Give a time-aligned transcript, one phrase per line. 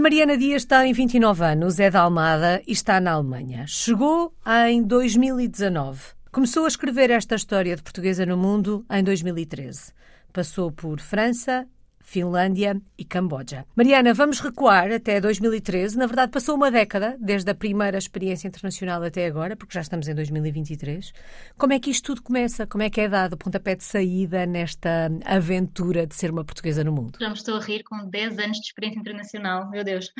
[0.00, 3.66] Mariana Dias tem 29 anos, é da Almada e está na Alemanha.
[3.66, 4.34] Chegou
[4.66, 6.00] em 2019.
[6.32, 9.92] Começou a escrever esta história de portuguesa no mundo em 2013.
[10.32, 11.66] Passou por França,
[12.10, 13.64] Finlândia e Camboja.
[13.76, 15.96] Mariana, vamos recuar até 2013.
[15.96, 20.08] Na verdade, passou uma década desde a primeira experiência internacional até agora, porque já estamos
[20.08, 21.12] em 2023.
[21.56, 22.66] Como é que isto tudo começa?
[22.66, 26.82] Como é que é dado o pontapé de saída nesta aventura de ser uma portuguesa
[26.82, 27.16] no mundo?
[27.20, 30.12] Já me estou a rir com 10 anos de experiência internacional, meu Deus.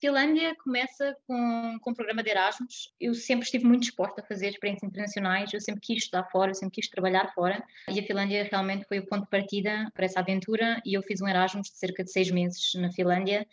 [0.00, 2.92] Finlândia começa com, com um programa de Erasmus.
[3.00, 6.54] Eu sempre estive muito disposta a fazer experiências internacionais, eu sempre quis estudar fora, eu
[6.54, 7.64] sempre quis trabalhar fora.
[7.88, 10.80] E a Finlândia realmente foi o ponto de partida para essa aventura.
[10.84, 13.46] E eu fiz um Erasmus de cerca de seis meses na Finlândia.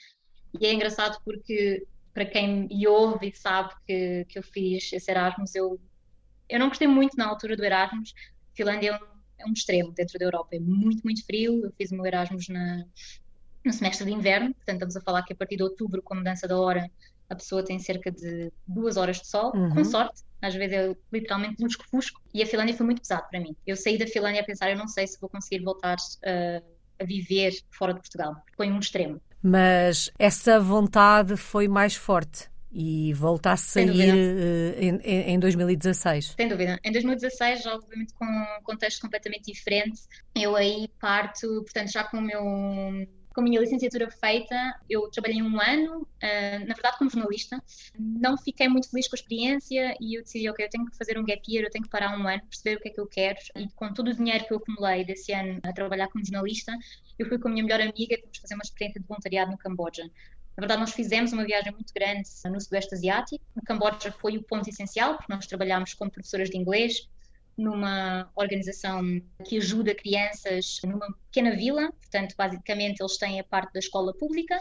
[0.59, 5.09] E é engraçado porque, para quem me ouve e sabe que, que eu fiz esse
[5.09, 5.79] Erasmus, eu,
[6.49, 8.13] eu não gostei muito na altura do Erasmus.
[8.53, 9.07] Finlândia é um,
[9.39, 11.63] é um extremo dentro da Europa, é muito, muito frio.
[11.63, 12.85] Eu fiz o meu Erasmus na,
[13.63, 16.17] no semestre de inverno, portanto estamos a falar que a partir de outubro, com a
[16.17, 16.89] mudança da hora,
[17.29, 19.69] a pessoa tem cerca de duas horas de sol, uhum.
[19.73, 23.55] com sorte, às vezes é literalmente lusco-fusco, e a Finlândia foi muito pesado para mim.
[23.65, 26.63] Eu saí da Finlândia a pensar, eu não sei se vou conseguir voltar uh,
[26.99, 29.21] a viver fora de Portugal, foi um extremo.
[29.41, 36.33] Mas essa vontade foi mais forte e volta a sair uh, em, em 2016.
[36.35, 36.79] Sem dúvida.
[36.83, 40.01] Em 2016, já obviamente com um contexto completamente diferente,
[40.33, 42.43] eu aí parto, portanto, já com o meu
[43.33, 44.55] com a minha licenciatura feita,
[44.89, 47.61] eu trabalhei um ano, uh, na verdade como jornalista,
[47.97, 51.17] não fiquei muito feliz com a experiência e eu decidi, ok, eu tenho que fazer
[51.17, 53.07] um gap year, eu tenho que parar um ano, perceber o que é que eu
[53.07, 56.71] quero e com todo o dinheiro que eu acumulei desse ano a trabalhar como jornalista,
[57.17, 60.03] eu fui com a minha melhor amiga e fazer uma experiência de voluntariado no Camboja.
[60.55, 63.43] Na verdade, nós fizemos uma viagem muito grande no Sudeste Asiático.
[63.55, 67.09] O Camboja foi o ponto essencial, porque nós trabalhámos como professoras de inglês,
[67.57, 73.79] numa organização que ajuda crianças numa pequena vila, portanto, basicamente eles têm a parte da
[73.79, 74.59] escola pública,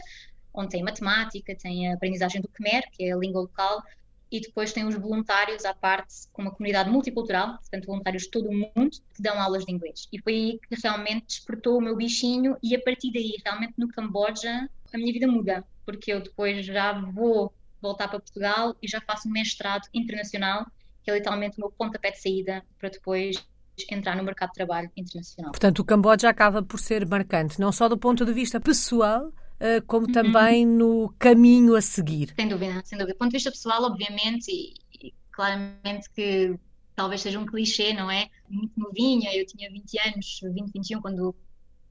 [0.55, 3.83] onde tem matemática, tem a aprendizagem do Khmer, que é a língua local,
[4.31, 8.49] e depois tem os voluntários à parte, com uma comunidade multicultural, portanto, voluntários de todo
[8.49, 10.09] o mundo, que dão aulas de inglês.
[10.11, 13.89] E foi aí que realmente despertou o meu bichinho, e a partir daí, realmente no
[13.89, 19.01] Camboja, a minha vida muda, porque eu depois já vou voltar para Portugal e já
[19.01, 20.67] faço um mestrado internacional
[21.03, 23.45] que é literalmente o meu pontapé de saída para depois
[23.91, 25.53] entrar no mercado de trabalho internacional.
[25.53, 29.81] Portanto, o Camboja acaba por ser marcante, não só do ponto de vista pessoal, eh,
[29.81, 30.13] como uhum.
[30.13, 32.35] também no caminho a seguir.
[32.37, 33.15] Sem dúvida, sem dúvida.
[33.15, 34.75] Do ponto de vista pessoal, obviamente, e,
[35.07, 36.55] e claramente que
[36.95, 38.29] talvez seja um clichê, não é?
[38.49, 41.35] Muito novinha, eu tinha 20 anos, 20, 21 quando,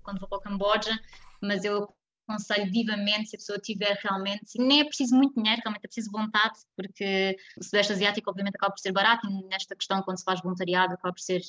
[0.04, 1.00] quando vou para o Camboja,
[1.42, 1.90] mas eu
[2.32, 6.12] aconselho vivamente se a pessoa tiver realmente, nem é preciso muito dinheiro, realmente é preciso
[6.12, 10.24] vontade, porque o Sudeste Asiático obviamente acaba por ser barato e nesta questão quando se
[10.24, 11.42] faz voluntariado acaba por ser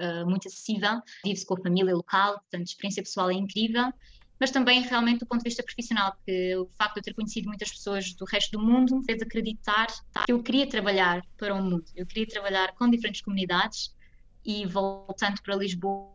[0.00, 3.92] uh, muito acessível, vive-se com a família local, portanto a experiência pessoal é incrível,
[4.38, 7.48] mas também realmente do ponto de vista profissional, porque o facto de eu ter conhecido
[7.48, 9.86] muitas pessoas do resto do mundo me fez acreditar
[10.26, 13.94] que eu queria trabalhar para o mundo, eu queria trabalhar com diferentes comunidades
[14.44, 16.12] e voltando para Lisboa,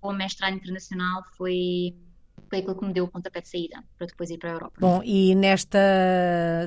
[0.00, 1.94] o mestrado internacional foi
[2.52, 4.76] foi aquilo que me deu o pontapé de saída para depois ir para a Europa.
[4.78, 5.78] Bom, e nesta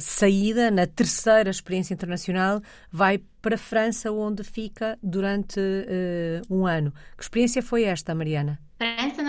[0.02, 2.60] saída, na terceira experiência internacional,
[2.92, 6.92] vai para a França, onde fica durante uh, um ano.
[7.16, 8.60] Que experiência foi esta, Mariana?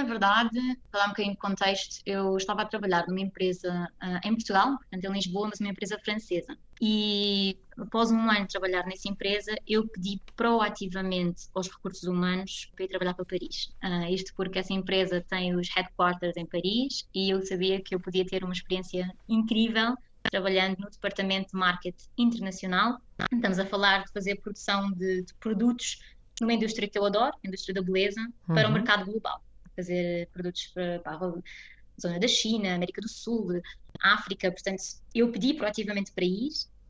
[0.06, 4.34] Verdade, para dar um bocadinho de contexto, eu estava a trabalhar numa empresa uh, em
[4.34, 6.56] Portugal, portanto em Lisboa, mas uma empresa francesa.
[6.80, 12.84] E após um ano de trabalhar nessa empresa, eu pedi proativamente aos recursos humanos para
[12.84, 13.70] ir trabalhar para Paris.
[13.82, 18.00] Uh, isto porque essa empresa tem os headquarters em Paris e eu sabia que eu
[18.00, 19.96] podia ter uma experiência incrível
[20.30, 23.00] trabalhando no departamento de marketing internacional.
[23.32, 26.00] Estamos a falar de fazer produção de, de produtos
[26.40, 28.54] numa indústria que eu adoro, a indústria da beleza, uhum.
[28.54, 29.42] para o mercado global.
[29.76, 31.32] Fazer produtos para, para a
[32.00, 33.60] zona da China, América do Sul,
[34.00, 34.50] África.
[34.50, 34.82] Portanto,
[35.14, 36.48] eu pedi proativamente para ir.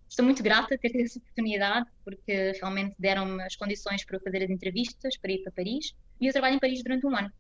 [0.09, 4.21] Estou muito grata de ter tido essa oportunidade, porque realmente deram-me as condições para eu
[4.21, 5.95] fazer as entrevistas, para ir para Paris.
[6.21, 7.31] E eu trabalho em Paris durante um ano.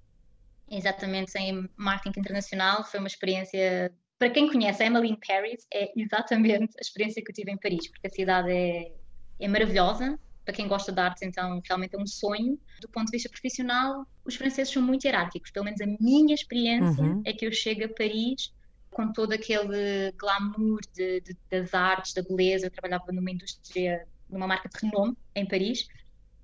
[0.69, 2.85] Exatamente em marketing internacional.
[2.85, 7.35] Foi uma experiência para quem conhece Emily in Paris, é exatamente a experiência que eu
[7.35, 8.93] tive em Paris, porque a cidade é,
[9.39, 12.57] é maravilhosa, para quem gosta de artes, então realmente é um sonho.
[12.81, 15.51] Do ponto de vista profissional, os franceses são muito hierárquicos.
[15.51, 17.21] Pelo menos a minha experiência uhum.
[17.25, 18.55] é que eu chego a Paris
[18.93, 22.67] com todo aquele glamour de, de, das artes, da beleza.
[22.67, 25.89] Eu trabalhava numa indústria, numa marca de renome em Paris,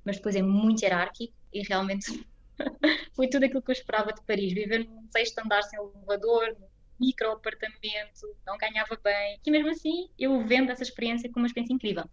[0.04, 2.26] mas depois é muito hierárquico e realmente
[3.14, 4.52] foi tudo aquilo que eu esperava de Paris.
[4.52, 6.66] Viver num sexto andar sem elevador, num
[6.98, 9.38] micro apartamento, não ganhava bem.
[9.46, 12.04] E mesmo assim, eu vendo essa experiência como uma experiência incrível,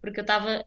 [0.00, 0.64] porque eu estava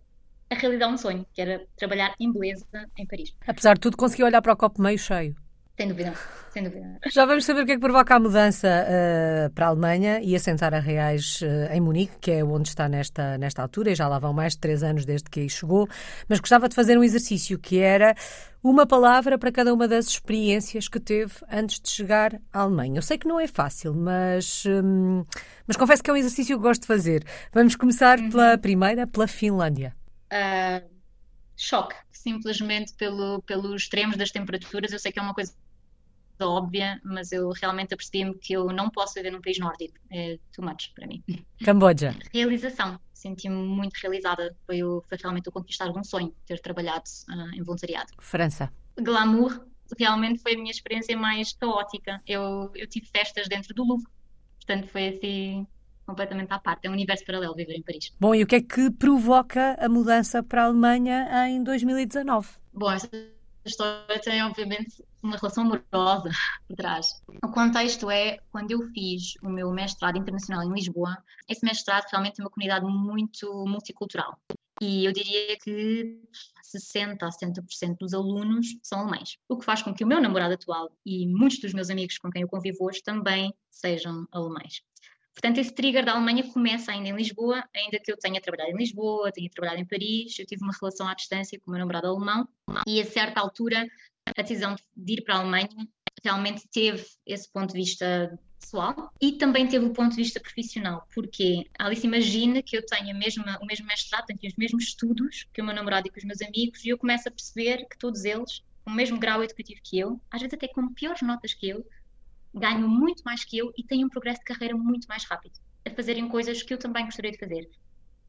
[0.50, 2.66] a realizar um sonho, que era trabalhar em beleza
[2.98, 3.34] em Paris.
[3.46, 5.36] Apesar de tudo, consegui olhar para o copo meio cheio.
[5.78, 6.12] Sem dúvida,
[6.52, 6.98] sem dúvida.
[7.14, 10.36] Já vamos saber o que é que provoca a mudança uh, para a Alemanha e
[10.36, 14.08] assentar a reais uh, em Munique, que é onde está nesta, nesta altura, e já
[14.08, 15.88] lá vão mais de três anos desde que aí chegou.
[16.28, 18.16] Mas gostava de fazer um exercício que era
[18.64, 22.98] uma palavra para cada uma das experiências que teve antes de chegar à Alemanha.
[22.98, 25.24] Eu sei que não é fácil, mas, hum,
[25.68, 27.24] mas confesso que é um exercício que gosto de fazer.
[27.54, 28.32] Vamos começar uhum.
[28.32, 29.94] pela primeira, pela Finlândia.
[30.32, 30.98] Uh,
[31.56, 34.92] choque, simplesmente pelo, pelos extremos das temperaturas.
[34.92, 35.54] Eu sei que é uma coisa
[36.40, 39.98] óbvia, mas eu realmente apercebi-me que eu não posso viver num país nórdico.
[40.12, 41.24] É too much para mim.
[41.64, 42.16] Camboja.
[42.32, 43.00] Realização.
[43.12, 44.56] Senti-me muito realizada.
[44.66, 48.14] Foi, o, foi realmente o conquistar um sonho, ter trabalhado uh, em voluntariado.
[48.20, 48.72] França.
[49.02, 49.66] Glamour.
[49.98, 52.22] Realmente foi a minha experiência mais caótica.
[52.28, 54.08] Eu, eu tive festas dentro do Louvre.
[54.58, 55.66] Portanto, foi assim
[56.08, 56.88] completamente à parte.
[56.88, 58.12] É um universo paralelo viver em Paris.
[58.20, 62.48] Bom, e o que é que provoca a mudança para a Alemanha em 2019?
[62.74, 63.10] Bom, essa
[63.66, 66.30] história tem, obviamente, uma relação amorosa
[66.68, 67.08] por trás.
[67.44, 71.18] O contexto é quando eu fiz o meu mestrado internacional em Lisboa,
[71.50, 74.40] esse mestrado realmente tem uma comunidade muito multicultural.
[74.80, 76.22] E eu diria que
[76.64, 79.38] 60% a 70% dos alunos são alemães.
[79.50, 82.30] O que faz com que o meu namorado atual e muitos dos meus amigos com
[82.30, 84.84] quem eu convivo hoje também sejam alemães.
[85.38, 88.78] Portanto, esse trigger da Alemanha começa ainda em Lisboa, ainda que eu tenha trabalhado em
[88.78, 92.08] Lisboa, tenha trabalhado em Paris, eu tive uma relação à distância com o meu namorado
[92.08, 92.48] alemão
[92.88, 93.88] e a certa altura
[94.36, 95.70] a decisão de ir para a Alemanha
[96.24, 101.08] realmente teve esse ponto de vista pessoal e também teve o ponto de vista profissional,
[101.14, 105.66] porque Alice imagina que eu tenho o mesmo mestrado, tenho os mesmos estudos que o
[105.66, 108.64] meu namorado e que os meus amigos e eu começo a perceber que todos eles,
[108.84, 111.86] com o mesmo grau educativo que eu, às vezes até com piores notas que eu,
[112.58, 115.54] ganham muito mais que eu e têm um progresso de carreira muito mais rápido,
[115.86, 117.70] a fazerem coisas que eu também gostaria de fazer.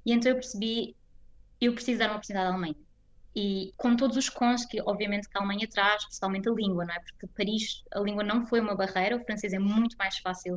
[0.05, 0.97] E então eu percebi,
[1.61, 2.77] eu preciso dar uma oportunidade à Alemanha.
[3.35, 6.95] E com todos os cons que, obviamente, que a Alemanha traz, principalmente a língua, não
[6.95, 7.01] é?
[7.01, 10.57] Porque Paris, a língua não foi uma barreira, o francês é muito mais fácil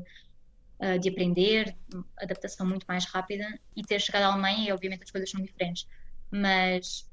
[0.80, 1.76] uh, de aprender,
[2.18, 3.46] adaptação muito mais rápida,
[3.76, 5.88] e ter chegado à Alemanha, e obviamente as coisas são diferentes.
[6.32, 7.11] Mas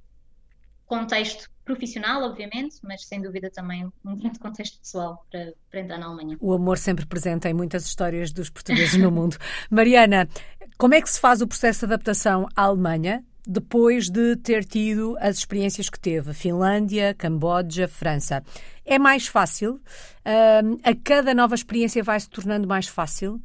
[0.88, 6.06] contexto profissional, obviamente, mas sem dúvida também um grande contexto pessoal para, para entrar na
[6.06, 6.37] Alemanha.
[6.40, 9.37] O amor sempre presente em muitas histórias dos portugueses no mundo.
[9.70, 10.26] Mariana,
[10.79, 15.17] como é que se faz o processo de adaptação à Alemanha depois de ter tido
[15.20, 16.32] as experiências que teve?
[16.32, 18.43] Finlândia, Camboja, França.
[18.84, 19.81] É mais fácil?
[20.84, 23.41] a cada nova experiência vai se tornando mais fácil?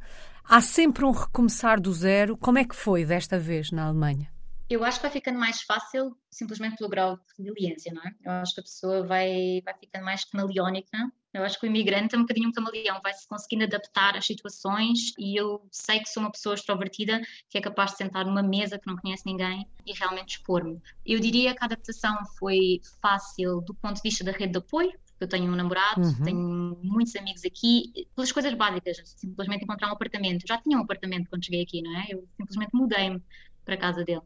[0.46, 2.36] Há sempre um recomeçar do zero?
[2.36, 4.33] Como é que foi desta vez na Alemanha?
[4.74, 8.12] Eu acho que vai ficando mais fácil simplesmente pelo grau de resiliência, não é?
[8.24, 10.98] Eu acho que a pessoa vai, vai ficando mais camaleónica.
[11.32, 15.12] Eu acho que o imigrante é um bocadinho um camaleão, vai-se conseguindo adaptar às situações
[15.18, 18.78] e eu sei que sou uma pessoa extrovertida que é capaz de sentar numa mesa
[18.78, 20.80] que não conhece ninguém e realmente expor-me.
[21.04, 24.92] Eu diria que a adaptação foi fácil do ponto de vista da rede de apoio,
[25.20, 26.22] eu tenho um namorado, uhum.
[26.22, 30.42] tenho muitos amigos aqui, pelas coisas básicas, simplesmente encontrar um apartamento.
[30.42, 32.06] Eu já tinha um apartamento quando cheguei aqui, não é?
[32.10, 33.22] Eu simplesmente mudei-me
[33.64, 34.22] para a casa dele.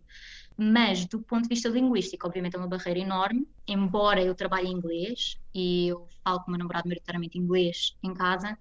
[0.60, 4.72] Mas, do ponto de vista linguístico, obviamente é uma barreira enorme, embora eu trabalhe em
[4.72, 8.58] inglês e eu falo com o meu namorado maioritariamente inglês em casa,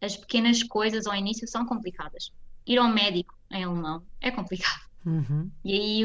[0.00, 2.32] as pequenas coisas ao início são complicadas.
[2.64, 4.88] Ir ao médico em alemão é complicado.
[5.04, 5.50] Uhum.
[5.64, 6.04] E aí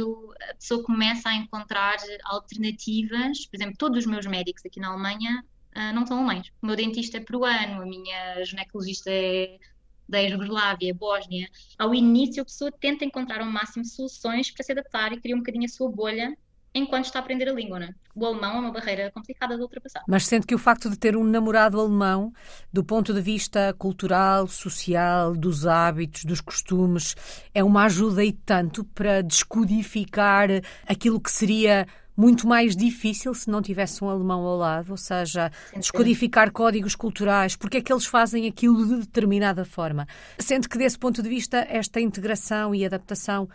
[0.49, 3.45] a pessoa começa a encontrar alternativas.
[3.45, 6.51] Por exemplo, todos os meus médicos aqui na Alemanha uh, não são alemães.
[6.59, 9.59] O meu dentista é peruano, a minha ginecologista é
[10.07, 15.11] da ex-Jugoslávia, Bósnia, ao início a pessoa tenta encontrar ao máximo soluções para se adaptar
[15.13, 16.35] e criar um bocadinho a sua bolha
[16.75, 17.95] enquanto está a aprender a língua, não é?
[18.13, 20.03] O alemão é uma barreira complicada de ultrapassar.
[20.07, 22.33] Mas sente que o facto de ter um namorado alemão,
[22.71, 27.15] do ponto de vista cultural, social, dos hábitos, dos costumes,
[27.53, 30.49] é uma ajuda e tanto para descodificar
[30.85, 35.51] aquilo que seria muito mais difícil se não tivesse um alemão ao lado, ou seja,
[35.75, 40.07] descodificar códigos culturais, porque é que eles fazem aquilo de determinada forma.
[40.39, 43.49] Sendo que, desse ponto de vista, esta integração e adaptação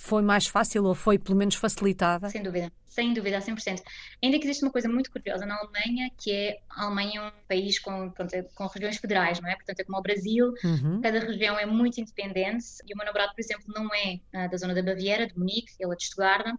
[0.00, 2.30] foi mais fácil ou foi pelo menos facilitada?
[2.30, 3.82] Sem dúvida, sem dúvida, a 100%.
[4.22, 7.32] Ainda que existe uma coisa muito curiosa na Alemanha, que é a Alemanha é um
[7.46, 9.54] país com, pronto, é com regiões federais, não é?
[9.56, 11.02] Portanto, é como o Brasil, uhum.
[11.02, 14.56] cada região é muito independente e o meu namorado, por exemplo, não é uh, da
[14.56, 16.56] zona da Baviera, de Munique, ele é de Stuttgart,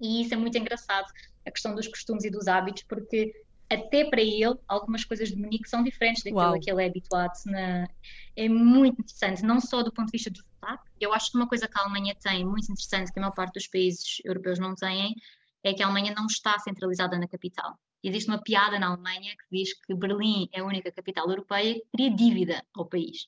[0.00, 1.06] e isso é muito engraçado,
[1.46, 3.32] a questão dos costumes e dos hábitos, porque
[3.70, 6.54] até para ele, algumas coisas de Munique são diferentes daquilo Uau.
[6.54, 7.34] a que ele é habituado.
[7.46, 7.86] Na...
[8.34, 10.88] É muito interessante, não só do ponto de vista do sotaque.
[11.00, 13.54] Eu acho que uma coisa que a Alemanha tem, muito interessante, que a maior parte
[13.54, 15.14] dos países europeus não têm,
[15.62, 17.78] é que a Alemanha não está centralizada na capital.
[18.02, 21.84] Existe uma piada na Alemanha que diz que Berlim é a única capital europeia que
[21.92, 23.26] cria dívida ao país.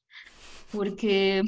[0.71, 1.43] Porque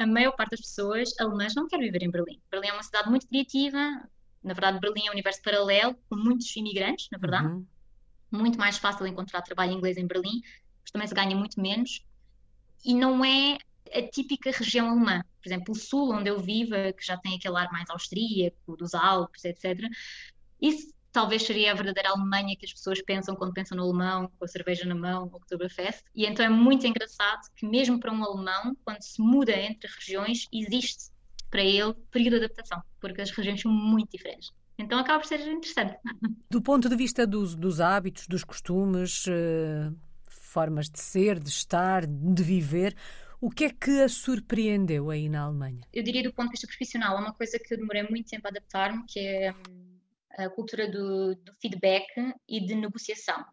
[0.00, 2.40] a maior parte das pessoas alemãs não quer viver em Berlim.
[2.50, 3.78] Berlim é uma cidade muito criativa,
[4.42, 7.48] na verdade Berlim é um universo paralelo, com muitos imigrantes, na verdade.
[7.48, 7.66] Uhum.
[8.32, 10.40] muito mais fácil encontrar trabalho inglês em Berlim,
[10.82, 12.04] mas também se ganha muito menos.
[12.84, 13.58] E não é
[13.92, 15.22] a típica região alemã.
[15.42, 18.94] Por exemplo, o sul, onde eu vivo, que já tem aquele ar mais austríaco, dos
[18.94, 19.80] Alpes, etc.
[20.60, 24.44] Isso talvez seria a verdadeira Alemanha que as pessoas pensam quando pensam no alemão, com
[24.44, 26.02] a cerveja na mão, o Oktoberfest.
[26.14, 30.46] E então é muito engraçado que mesmo para um alemão, quando se muda entre regiões,
[30.52, 31.10] existe
[31.50, 34.50] para ele período de adaptação, porque as regiões são muito diferentes.
[34.78, 35.98] Então acaba por ser interessante.
[36.48, 39.94] Do ponto de vista dos, dos hábitos, dos costumes, uh,
[40.28, 42.96] formas de ser, de estar, de viver,
[43.40, 45.80] o que é que a surpreendeu aí na Alemanha?
[45.92, 48.46] Eu diria do ponto de vista profissional, é uma coisa que eu demorei muito tempo
[48.46, 49.79] a adaptar-me, que é hum,
[50.46, 52.06] a cultura do, do feedback
[52.48, 53.44] e de negociação.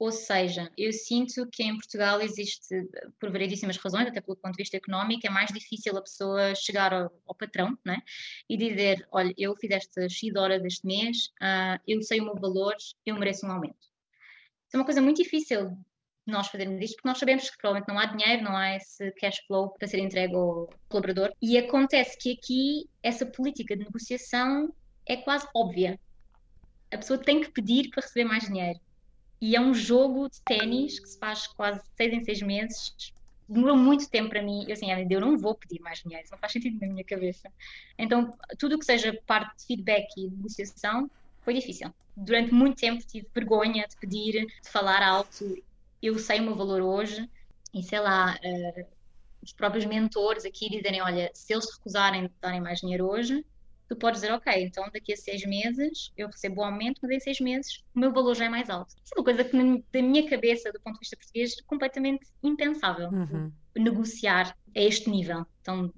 [0.00, 2.88] Ou seja, eu sinto que em Portugal existe,
[3.20, 6.94] por variedíssimas razões, até pelo ponto de vista económico, é mais difícil a pessoa chegar
[6.94, 8.00] ao, ao patrão né?
[8.48, 12.34] e dizer: Olha, eu fiz esta X hora deste mês, uh, eu sei o meu
[12.34, 12.74] valor,
[13.04, 13.76] eu mereço um aumento.
[13.76, 15.76] Isso é uma coisa muito difícil
[16.26, 19.38] nós fazermos isto, porque nós sabemos que provavelmente não há dinheiro, não há esse cash
[19.46, 21.30] flow para ser entregue ao colaborador.
[21.42, 24.72] E acontece que aqui essa política de negociação
[25.12, 25.98] é quase óbvia.
[26.92, 28.78] A pessoa tem que pedir para receber mais dinheiro.
[29.40, 33.12] E é um jogo de ténis que se faz quase seis em seis meses.
[33.48, 34.64] Demorou muito tempo para mim.
[34.68, 37.50] Eu, assim, eu não vou pedir mais dinheiro, isso não faz sentido na minha cabeça.
[37.98, 41.10] Então, tudo o que seja parte de feedback e negociação
[41.42, 41.92] foi difícil.
[42.16, 45.60] Durante muito tempo tive vergonha de pedir, de falar alto.
[46.02, 47.28] Eu sei o meu valor hoje
[47.74, 48.86] e sei lá, uh,
[49.42, 53.44] os próprios mentores aqui dizerem: olha, se eles recusarem de darem mais dinheiro hoje,
[53.90, 57.18] tu podes dizer, ok, então daqui a seis meses eu recebo o aumento, mas em
[57.18, 58.94] seis meses o meu valor já é mais alto.
[59.04, 59.56] Isso é uma coisa que,
[59.92, 63.08] da minha cabeça, do ponto de vista português, é completamente impensável.
[63.08, 63.52] Uhum.
[63.76, 65.44] Negociar a este nível.
[65.60, 65.92] Então,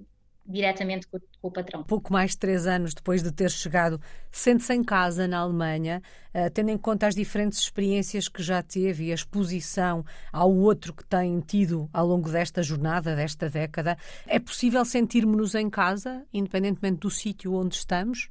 [0.45, 1.83] diretamente com, com, o patrão.
[1.83, 3.99] Pouco mais de três anos depois de ter chegado,
[4.31, 6.01] sente-se em casa na Alemanha,
[6.33, 10.93] uh, tendo em conta as diferentes experiências que já teve e a exposição ao outro
[10.93, 13.97] que tem tido ao longo desta jornada, desta década,
[14.27, 18.29] é possível sentirmos-nos em casa, independentemente do sítio onde estamos?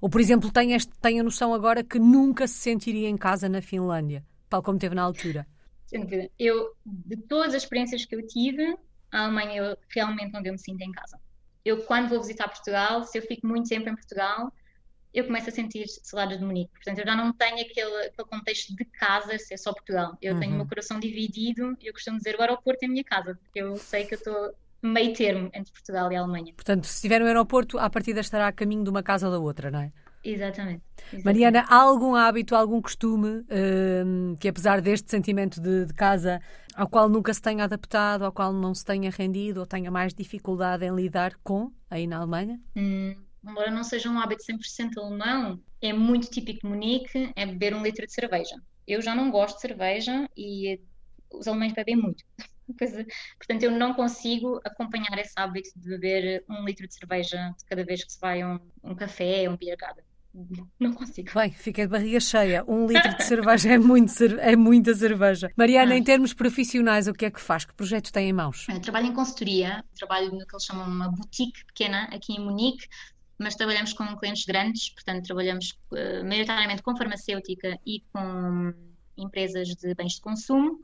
[0.00, 3.48] Ou, por exemplo, tem, este, tem a noção agora que nunca se sentiria em casa
[3.48, 5.46] na Finlândia, tal como teve na altura?
[5.86, 6.28] Sem dúvida.
[6.38, 8.76] Eu, de todas as experiências que eu tive,
[9.12, 11.18] a Alemanha é realmente onde eu me sinto em casa
[11.64, 14.52] eu quando vou visitar Portugal, se eu fico muito tempo em Portugal,
[15.12, 16.72] eu começo a sentir saudades de Munique.
[16.72, 20.18] Portanto, eu já não tenho aquele, aquele contexto de casa, se é só Portugal.
[20.20, 20.40] Eu uhum.
[20.40, 23.36] tenho o meu coração dividido e eu costumo dizer o aeroporto é a minha casa,
[23.36, 26.52] porque eu sei que eu estou meio termo entre Portugal e Alemanha.
[26.54, 29.38] Portanto, se estiver no aeroporto, à partida estará a caminho de uma casa ou da
[29.38, 29.92] outra, não é?
[30.24, 30.82] Exatamente.
[31.12, 31.24] Exatamente.
[31.24, 36.40] Mariana, há algum hábito, algum costume uh, que, apesar deste sentimento de, de, casa,
[36.74, 40.14] ao qual nunca se tenha adaptado, ao qual não se tenha rendido ou tenha mais
[40.14, 42.58] dificuldade em lidar com aí na Alemanha?
[42.74, 43.14] Hum,
[43.46, 47.82] embora não seja um hábito 100% alemão, é muito típico de Munique é beber um
[47.82, 48.56] litro de cerveja.
[48.86, 50.80] Eu já não gosto de cerveja e
[51.30, 52.24] os alemães bebem muito.
[53.38, 57.84] Portanto, eu não consigo acompanhar esse hábito de beber um litro de cerveja de cada
[57.84, 60.04] vez que se vai a um, um café ou um beer garden.
[60.80, 61.30] Não consigo.
[61.32, 62.64] Bem, fica de barriga cheia.
[62.66, 65.50] Um litro de cerveja é, muito, é muita cerveja.
[65.56, 67.64] Mariana, em termos profissionais, o que é que faz?
[67.64, 68.66] Que projeto tem em mãos?
[68.68, 72.88] Eu trabalho em consultoria, trabalho no que eles chamam uma boutique pequena aqui em Munique,
[73.38, 78.74] mas trabalhamos com clientes grandes, portanto, trabalhamos uh, maioritariamente com farmacêutica e com
[79.16, 80.80] empresas de bens de consumo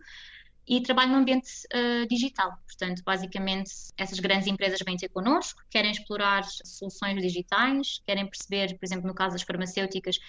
[0.70, 2.56] e trabalho no ambiente uh, digital.
[2.64, 8.86] Portanto, basicamente, essas grandes empresas vêm ter connosco, querem explorar soluções digitais, querem perceber, por
[8.86, 10.20] exemplo, no caso das farmacêuticas,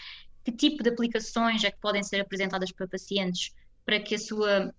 [0.43, 3.53] que tipo de aplicações é que podem ser apresentadas para pacientes
[3.85, 4.73] para que a sua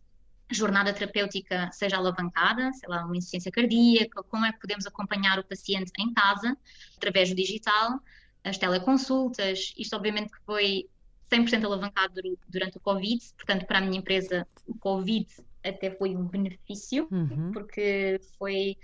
[0.50, 5.44] jornada terapêutica seja alavancada, sei lá, uma insuficiência cardíaca, como é que podemos acompanhar o
[5.44, 6.56] paciente em casa,
[6.96, 8.00] através do digital,
[8.42, 10.88] as teleconsultas, isto obviamente que foi
[11.30, 15.26] 100% alavancado durante o Covid, portanto, para a minha empresa, o Covid
[15.64, 17.52] até foi um benefício, uhum.
[17.52, 18.76] porque foi,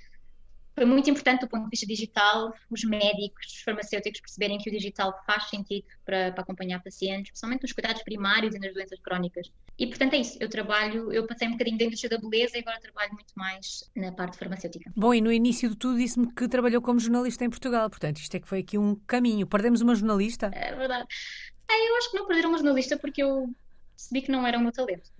[0.74, 4.72] foi muito importante do ponto de vista digital, os médicos, os farmacêuticos perceberem que o
[4.72, 9.50] digital faz sentido para, para acompanhar pacientes, principalmente nos cuidados primários e nas doenças crónicas.
[9.78, 10.36] E, portanto, é isso.
[10.40, 13.88] Eu trabalho, eu passei um bocadinho da indústria da beleza e agora trabalho muito mais
[13.94, 14.92] na parte farmacêutica.
[14.96, 18.36] Bom, e no início de tudo disse-me que trabalhou como jornalista em Portugal, portanto, isto
[18.36, 19.46] é que foi aqui um caminho.
[19.46, 20.50] Perdemos uma jornalista?
[20.52, 21.06] É verdade.
[21.70, 23.54] É, eu acho que não perderam uma jornalista porque eu
[23.94, 25.10] percebi que não era o meu talento.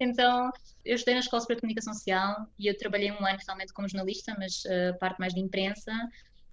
[0.00, 0.50] Então,
[0.84, 3.88] eu estudei na Escola Superior de Comunicação Social e eu trabalhei um ano realmente como
[3.88, 5.92] jornalista, mas uh, parte mais de imprensa,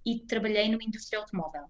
[0.04, 1.64] e trabalhei numa indústria automóvel.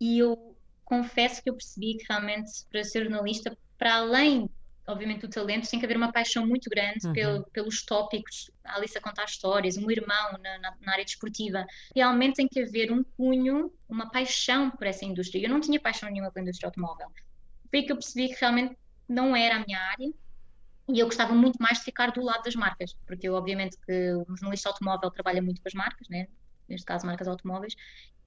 [0.00, 4.48] E eu confesso que eu percebi que realmente para ser jornalista, para além,
[4.86, 7.12] obviamente, do talento, tem que haver uma paixão muito grande uhum.
[7.12, 11.66] pelo, pelos tópicos, a Alice a contar histórias, um irmão na, na, na, área desportiva.
[11.94, 15.44] Realmente tem que haver um cunho, uma paixão por essa indústria.
[15.44, 17.10] Eu não tinha paixão nenhuma pela indústria automóvel
[17.70, 18.76] foi que eu percebi que realmente
[19.10, 20.12] não era a minha área
[20.88, 24.12] e eu gostava muito mais de ficar do lado das marcas, porque eu, obviamente, que
[24.14, 26.26] o jornalista automóvel trabalha muito com as marcas, né?
[26.68, 27.74] neste caso, marcas automóveis,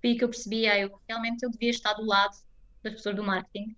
[0.02, 2.36] foi que eu percebi, ah, eu realmente eu devia estar do lado
[2.84, 3.76] das pessoas do marketing,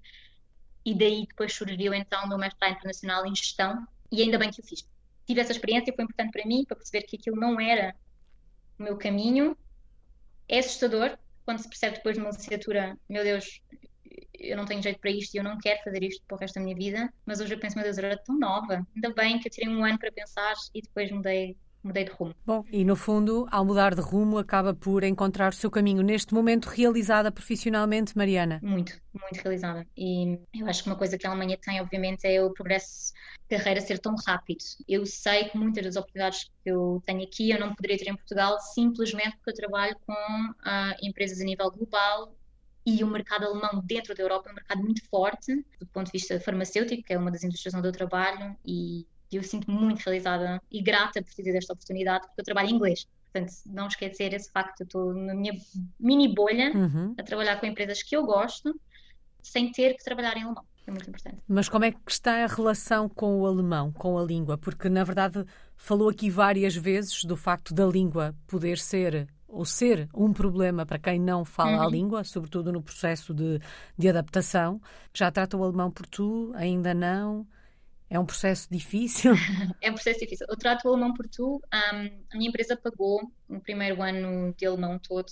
[0.84, 4.62] e daí depois surgiu então o meu mestrado internacional em gestão, e ainda bem que
[4.62, 4.88] eu fiz.
[5.26, 7.96] Tive essa experiência, foi importante para mim, para perceber que aquilo não era
[8.78, 9.58] o meu caminho.
[10.48, 13.62] É assustador quando se percebe depois de uma licenciatura, meu Deus,
[14.40, 16.56] eu não tenho jeito para isto e eu não quero fazer isto para o resto
[16.56, 19.40] da minha vida, mas hoje eu penso, meu Deus, eu era tão nova, ainda bem
[19.40, 22.34] que eu tirei um ano para pensar e depois mudei mudei de rumo.
[22.44, 26.02] Bom, e no fundo, ao mudar de rumo, acaba por encontrar o seu caminho.
[26.02, 28.60] Neste momento, realizada profissionalmente, Mariana?
[28.64, 29.86] Muito, muito realizada.
[29.96, 33.14] E eu acho que uma coisa que a Alemanha tem, obviamente, é o progresso
[33.48, 34.64] de carreira ser tão rápido.
[34.88, 38.16] Eu sei que muitas das oportunidades que eu tenho aqui eu não poderia ter em
[38.16, 42.36] Portugal simplesmente porque eu trabalho com uh, empresas a nível global
[42.86, 46.12] e o mercado alemão dentro da Europa é um mercado muito forte do ponto de
[46.12, 50.62] vista farmacêutico, que é uma das indústrias onde eu trabalho e eu sinto muito realizada
[50.72, 53.08] e grata por ter esta oportunidade, porque eu trabalho em inglês.
[53.32, 55.54] Portanto, não esquecer esse facto, eu estou na minha
[56.00, 57.16] mini bolha uhum.
[57.18, 58.80] a trabalhar com empresas que eu gosto,
[59.42, 60.64] sem ter que trabalhar em alemão.
[60.88, 61.38] É muito importante.
[61.48, 64.58] Mas como é que está a relação com o alemão, com a língua?
[64.58, 65.44] Porque, na verdade,
[65.76, 71.00] falou aqui várias vezes do facto da língua poder ser ou ser um problema para
[71.00, 71.84] quem não fala uhum.
[71.84, 73.60] a língua, sobretudo no processo de,
[73.98, 74.82] de adaptação.
[75.14, 76.52] Já trata o alemão por tu?
[76.56, 77.48] Ainda não?
[78.10, 79.34] É um processo difícil?
[79.82, 80.46] é um processo difícil.
[80.50, 81.62] Eu trato o alemão por tu.
[81.74, 85.28] Um, a minha empresa pagou o primeiro ano de alemão todo.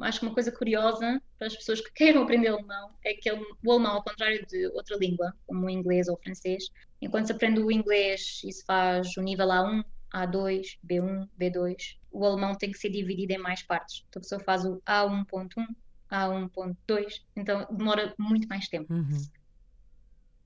[0.00, 3.70] Acho que uma coisa curiosa para as pessoas que queiram aprender alemão é que o
[3.70, 6.70] alemão, ao contrário de outra língua, como o inglês ou o francês,
[7.00, 9.84] enquanto se aprende o inglês e se faz o nível A1,
[10.14, 14.04] A2, B1, B2, o alemão tem que ser dividido em mais partes.
[14.08, 15.66] Então a pessoa faz o A1.1,
[16.10, 18.92] A1.2, então demora muito mais tempo.
[18.92, 19.24] Uhum.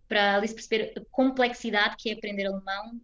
[0.09, 3.01] Para ali se perceber a complexidade que é aprender alemão,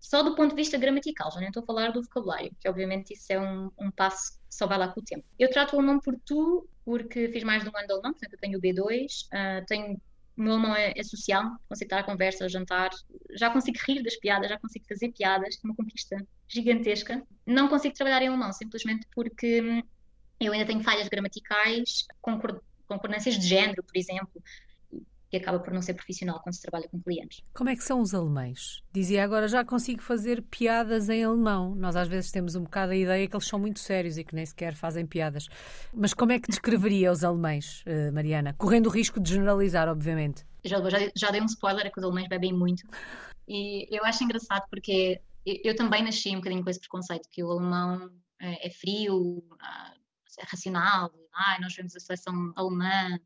[0.00, 3.14] só do ponto de vista gramatical, já nem estou a falar do vocabulário, que obviamente
[3.14, 5.24] isso é um, um passo que só vai lá com o tempo.
[5.38, 8.32] Eu trato o alemão por tu, porque fiz mais de um ano de alemão, portanto
[8.32, 10.00] eu tenho o B2, uh, ah, tenho
[10.42, 12.90] o meu alemão é, é, social, consigo estar à conversa, a jantar,
[13.36, 16.16] já consigo rir das piadas, já consigo fazer piadas, é uma conquista
[16.48, 17.22] gigantesca.
[17.46, 19.82] Não consigo trabalhar em alemão, simplesmente porque hum,
[20.40, 22.04] eu ainda tenho falhas gramaticais,
[22.88, 24.42] concordâncias de género, por exemplo,
[25.32, 27.42] que acaba por não ser profissional quando se trabalha com clientes.
[27.54, 28.82] Como é que são os alemães?
[28.92, 31.74] Dizia agora, já consigo fazer piadas em alemão.
[31.74, 34.34] Nós às vezes temos um bocado a ideia que eles são muito sérios e que
[34.34, 35.48] nem sequer fazem piadas.
[35.90, 38.54] Mas como é que descreveria os alemães, eh, Mariana?
[38.58, 40.44] Correndo o risco de generalizar, obviamente.
[40.62, 42.86] Já, já, já dei um spoiler, é que os alemães bebem muito.
[43.48, 47.50] E eu acho engraçado porque eu também nasci um bocadinho com esse preconceito, que o
[47.50, 49.94] alemão é, é frio, ah,
[50.38, 53.18] é racional, ah, nós vemos a seleção alemã,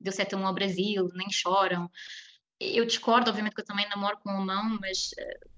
[0.00, 1.90] deu 7 a 1 ao Brasil, nem choram.
[2.60, 5.50] Eu discordo, obviamente que eu também namoro com o alemão, mas uh,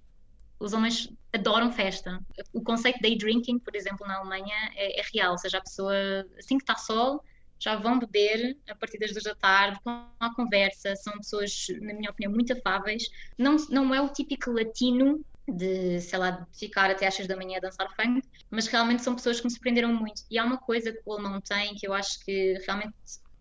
[0.58, 2.20] os homens adoram festa.
[2.52, 5.62] O conceito de day drinking, por exemplo, na Alemanha é, é real, ou seja, a
[5.62, 5.94] pessoa,
[6.38, 7.22] assim que está sol,
[7.58, 11.94] já vão beber a partir das duas da tarde, com a conversa, são pessoas, na
[11.94, 13.04] minha opinião, muito afáveis.
[13.38, 17.36] Não, não é o típico latino de, sei lá, de ficar até às seis da
[17.36, 20.22] manhã a dançar funk, mas realmente são pessoas que me surpreenderam muito.
[20.30, 22.94] E há uma coisa que o alemão tem que eu acho que realmente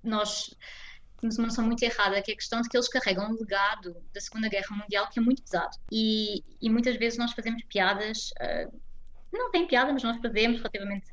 [0.03, 0.55] nós
[1.25, 3.95] temos uma noção muito errada, que é a questão de que eles carregam um legado
[4.13, 5.75] da Segunda Guerra Mundial que é muito pesado.
[5.91, 8.79] E, e muitas vezes nós fazemos piadas, uh,
[9.33, 11.09] não tem piada, mas nós fazemos relativamente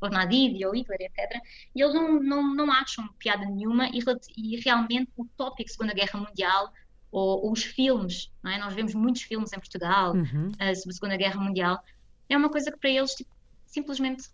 [0.00, 1.40] ao Nadid e ao Hitler, etc.
[1.74, 3.98] E eles não, não, não acham piada nenhuma e,
[4.36, 6.72] e realmente o tópico Segunda Guerra Mundial
[7.10, 8.58] ou, ou os filmes, é?
[8.58, 10.48] nós vemos muitos filmes em Portugal uhum.
[10.48, 11.82] uh, sobre a Segunda Guerra Mundial,
[12.28, 13.30] é uma coisa que para eles tipo,
[13.66, 14.28] simplesmente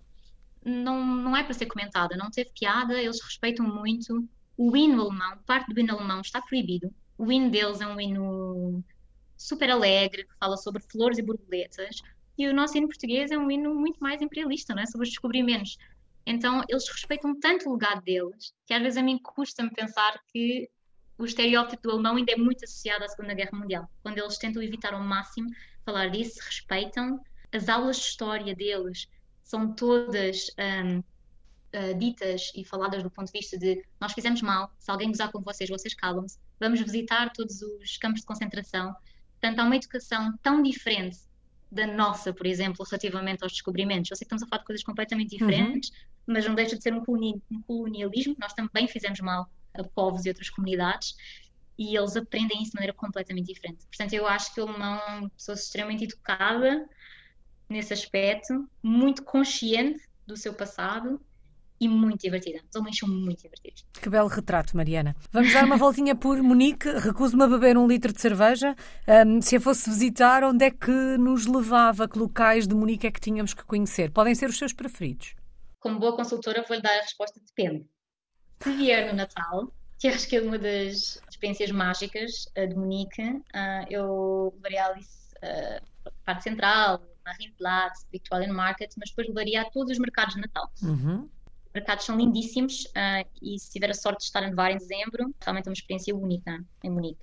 [0.64, 5.38] não, não é para ser comentada, não teve piada, eles respeitam muito o hino alemão,
[5.46, 6.92] parte do hino alemão está proibido.
[7.18, 8.82] O hino deles é um hino
[9.36, 12.02] super alegre, que fala sobre flores e borboletas.
[12.36, 14.86] E o nosso hino português é um hino muito mais imperialista, não é?
[14.86, 15.76] sobre os descobrimentos.
[16.24, 20.68] Então, eles respeitam tanto o legado deles, que às vezes a mim custa-me pensar que
[21.18, 23.88] o estereótipo do alemão ainda é muito associado à Segunda Guerra Mundial.
[24.02, 25.50] Quando eles tentam evitar ao máximo
[25.84, 27.20] falar disso, respeitam.
[27.52, 29.08] As aulas de história deles
[29.42, 31.02] são todas um,
[31.74, 35.30] uh, ditas e faladas do ponto de vista de nós fizemos mal, se alguém gozar
[35.30, 38.94] com vocês, vocês calam-se, vamos visitar todos os campos de concentração.
[39.40, 41.18] Portanto, há uma educação tão diferente
[41.70, 44.10] da nossa, por exemplo, relativamente aos descobrimentos.
[44.10, 45.48] Eu sei que estamos a falar de coisas completamente uhum.
[45.48, 45.96] diferentes, uhum.
[46.26, 48.36] mas não deixa de ser um colonialismo.
[48.38, 51.16] Nós também fizemos mal a povos e outras comunidades
[51.78, 53.86] e eles aprendem isso de maneira completamente diferente.
[53.86, 56.86] Portanto, eu acho que o alemão é uma pessoa extremamente educada
[57.68, 61.20] nesse aspecto, muito consciente do seu passado
[61.82, 62.60] e muito divertida.
[62.70, 63.84] Os alemães são muito divertidos.
[63.92, 65.16] Que belo retrato, Mariana.
[65.32, 66.88] Vamos dar uma voltinha por Munique.
[66.88, 68.76] Recuso-me a beber um litro de cerveja.
[69.26, 72.06] Um, se a fosse visitar, onde é que nos levava?
[72.08, 74.12] Que locais de Munique é que tínhamos que conhecer?
[74.12, 75.34] Podem ser os seus preferidos.
[75.80, 77.84] Como boa consultora, vou-lhe dar a resposta depende.
[78.62, 83.22] Se vier no Natal, que acho que é uma das experiências mágicas uh, de Munique,
[83.22, 89.70] uh, eu levaria a Alice uh, parte central, Marienplatz, Victorian Market, mas depois levaria a
[89.70, 90.70] todos os mercados de Natal.
[90.80, 91.28] Uhum.
[91.72, 94.76] Os mercados são lindíssimos uh, e se tiver a sorte de estar a nevar em
[94.76, 97.22] dezembro, realmente é uma experiência única em Munique.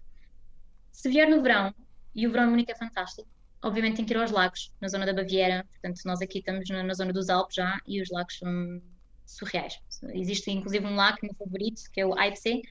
[0.91, 1.71] Se vier no verão,
[2.15, 3.29] e o verão em Munique é fantástico,
[3.61, 6.81] obviamente tem que ir aos lagos, na zona da Baviera, portanto nós aqui estamos na,
[6.81, 8.81] na zona dos Alpes já e os lagos são
[9.23, 9.79] surreais.
[10.13, 12.63] Existe inclusive um lago meu favorito, que é o Eibsee,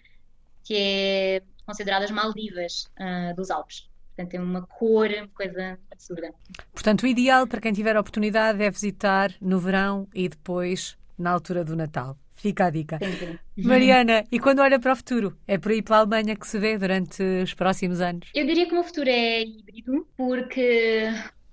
[0.65, 3.89] que é considerado as Maldivas uh, dos Alpes.
[4.09, 6.35] Portanto, tem uma cor, uma coisa absurda.
[6.73, 11.31] Portanto, o ideal para quem tiver a oportunidade é visitar no verão e depois na
[11.31, 12.17] altura do Natal.
[12.35, 12.99] Fica a dica.
[13.57, 15.37] Mariana, e quando olha para o futuro?
[15.47, 18.31] É por aí para a Alemanha que se vê durante os próximos anos?
[18.33, 21.09] Eu diria que o meu futuro é híbrido, porque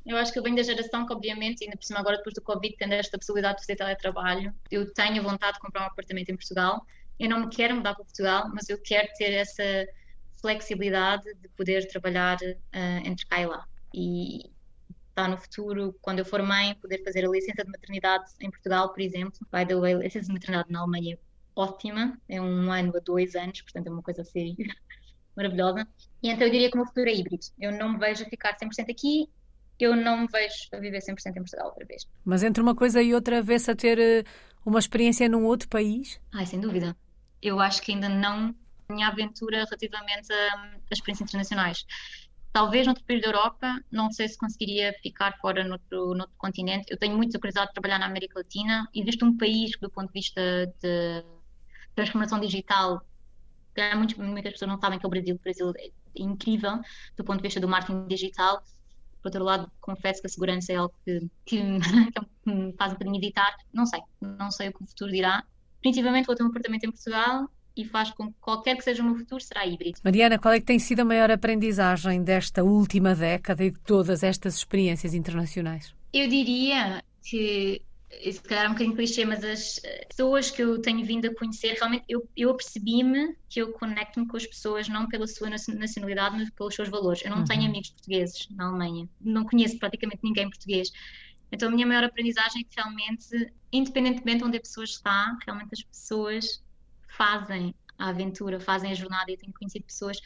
[0.05, 2.41] eu acho que eu venho da geração que, obviamente, ainda por cima agora depois do
[2.41, 6.35] Covid, tendo esta possibilidade de fazer teletrabalho, eu tenho vontade de comprar um apartamento em
[6.35, 6.85] Portugal.
[7.19, 9.63] Eu não me quero mudar para Portugal, mas eu quero ter essa
[10.39, 13.65] flexibilidade de poder trabalhar uh, entre cá e lá.
[13.91, 14.54] E
[15.15, 18.91] está no futuro, quando eu for mãe, poder fazer a licença de maternidade em Portugal,
[18.91, 19.39] por exemplo.
[19.51, 21.17] By the way, a licença de maternidade na Alemanha é
[21.55, 24.55] ótima, é um ano a dois anos, portanto é uma coisa assim
[25.35, 25.87] maravilhosa.
[26.21, 27.45] E então eu diria que o meu futuro é híbrido.
[27.57, 29.29] Eu não me vejo a ficar 100% aqui,
[29.79, 32.05] eu não me vejo a viver 100% em Portugal outra vez.
[32.25, 34.23] Mas entre uma coisa e outra, vê-se a ter eh,
[34.65, 36.19] uma experiência num outro país?
[36.33, 36.95] Ai, sem dúvida.
[37.41, 38.53] Eu acho que ainda não
[38.89, 41.85] minha aventura relativamente a, a experiências internacionais.
[42.55, 46.85] Talvez noutro país da Europa, não sei se conseguiria ficar fora noutro, noutro continente.
[46.89, 48.87] Eu tenho muita curiosidade de trabalhar na América Latina.
[48.95, 50.41] Existe um país que, do ponto de vista
[50.81, 51.25] de
[51.93, 53.05] transformação digital,
[53.97, 55.35] muitas, muitas pessoas não sabem que é o Brasil.
[55.35, 56.79] O Brasil é incrível
[57.17, 58.63] do ponto de vista do marketing digital.
[59.21, 61.59] Por outro lado, confesso que a segurança é algo que, que,
[62.41, 63.53] que me faz um bocadinho evitar.
[63.73, 65.43] Não sei, não sei o que o futuro dirá.
[65.81, 69.05] Principalmente vou ter um apartamento em Portugal e faz com que qualquer que seja o
[69.05, 69.99] meu futuro será híbrido.
[70.03, 74.23] Mariana, qual é que tem sido a maior aprendizagem desta última década e de todas
[74.23, 75.93] estas experiências internacionais?
[76.13, 81.03] Eu diria que se calhar é um bocadinho clichê, mas as pessoas que eu tenho
[81.05, 85.27] vindo a conhecer, realmente eu, eu apercebi-me que eu conecto-me com as pessoas não pela
[85.27, 87.23] sua nacionalidade, mas pelos seus valores.
[87.23, 87.45] Eu não uhum.
[87.45, 90.91] tenho amigos portugueses na Alemanha, não conheço praticamente ninguém português.
[91.51, 95.69] Então a minha maior aprendizagem é que realmente, independentemente de onde a pessoa está, realmente
[95.73, 96.63] as pessoas
[97.17, 100.19] fazem a aventura, fazem a jornada e tenho conhecido pessoas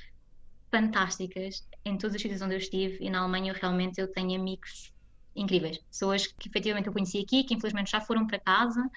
[0.71, 4.93] fantásticas em todos os sítios onde eu estive e na Alemanha realmente eu tenho amigos
[5.36, 8.89] incríveis, pessoas que efetivamente eu conheci aqui, que infelizmente já foram para casa,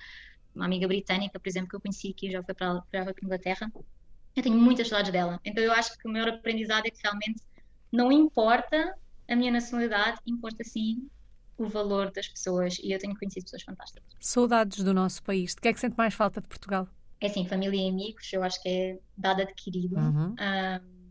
[0.54, 3.72] uma amiga britânica, por exemplo, que eu conheci aqui, já foi para, para a Inglaterra,
[4.34, 7.42] eu tenho muitas saudades dela, então eu acho que o maior aprendizado é que realmente
[7.90, 8.94] não importa
[9.28, 11.08] a minha nacionalidade, importa sim
[11.56, 12.78] o valor das pessoas.
[12.82, 14.02] E eu tenho conhecido pessoas fantásticas.
[14.18, 16.88] Saudades do nosso país, de que é que sente mais falta de Portugal?
[17.26, 19.96] É assim, família e amigos, eu acho que é dado adquirido.
[19.96, 20.34] Uhum.
[20.34, 21.02] Um,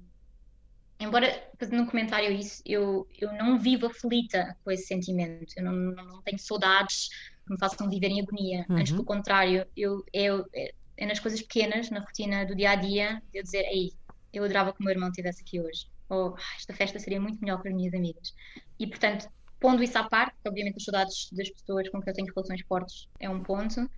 [0.99, 6.21] embora, um comentário isso, eu, eu não vivo aflita com esse sentimento, eu não, não
[6.21, 7.09] tenho saudades
[7.45, 8.65] que me façam viver em agonia.
[8.69, 8.77] Uhum.
[8.77, 12.75] Antes, pelo contrário, eu, eu, é, é nas coisas pequenas, na rotina do dia a
[12.75, 13.91] dia, de eu dizer, ei,
[14.33, 15.87] eu adorava que o meu irmão estivesse aqui hoje.
[16.09, 18.33] Ou ah, esta festa seria muito melhor para as minhas amigas.
[18.77, 22.33] E, portanto, pondo isso à parte, obviamente as saudades das pessoas com quem eu tenho
[22.33, 23.89] relações fortes é um ponto,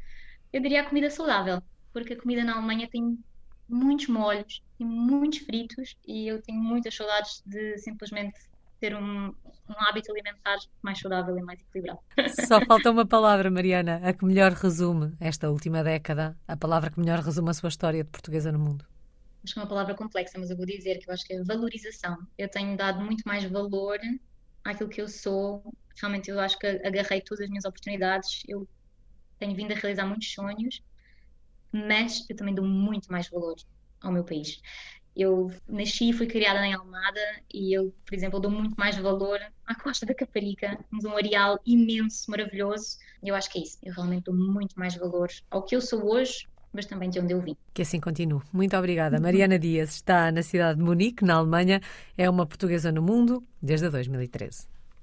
[0.52, 1.62] eu diria a comida saudável
[1.94, 3.18] porque a comida na Alemanha tem
[3.70, 8.38] muitos molhos, tem muitos fritos e eu tenho muitas saudades de simplesmente
[8.80, 12.00] ter um, um hábito alimentar mais saudável e mais equilibrado.
[12.48, 17.00] Só falta uma palavra, Mariana, a que melhor resume esta última década, a palavra que
[17.00, 18.86] melhor resume a sua história de portuguesa no mundo.
[19.44, 21.44] Acho que é uma palavra complexa, mas eu vou dizer que eu acho que é
[21.44, 22.18] valorização.
[22.38, 24.00] Eu tenho dado muito mais valor
[24.64, 25.64] àquilo que eu sou.
[26.02, 28.44] Realmente eu acho que agarrei todas as minhas oportunidades.
[28.48, 28.68] Eu
[29.38, 30.82] tenho vindo a realizar muitos sonhos
[31.74, 33.56] mas eu também dou muito mais valor
[34.02, 34.62] ao meu país.
[35.16, 37.20] Eu nasci e fui criada em Almada
[37.54, 40.78] e eu, por exemplo, dou muito mais valor à Costa da Caparica.
[40.90, 42.98] Temos um areal imenso, maravilhoso.
[43.22, 43.78] E eu acho que é isso.
[43.84, 47.32] Eu realmente dou muito mais valor ao que eu sou hoje, mas também de onde
[47.32, 47.56] eu vim.
[47.74, 48.42] Que assim continue.
[48.52, 49.20] Muito obrigada.
[49.20, 51.80] Mariana Dias está na cidade de Munique, na Alemanha.
[52.18, 54.73] É uma portuguesa no mundo desde 2013.